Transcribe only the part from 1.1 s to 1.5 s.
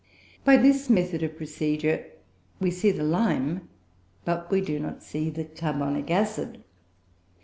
of